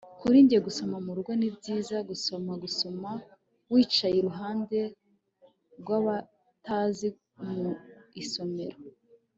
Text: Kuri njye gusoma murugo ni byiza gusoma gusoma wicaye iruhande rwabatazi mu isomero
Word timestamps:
Kuri 0.19 0.37
njye 0.45 0.59
gusoma 0.67 0.95
murugo 1.05 1.31
ni 1.39 1.49
byiza 1.55 1.95
gusoma 2.09 2.51
gusoma 2.63 3.09
wicaye 3.71 4.15
iruhande 4.19 4.79
rwabatazi 5.79 7.09
mu 7.59 7.69
isomero 8.23 8.77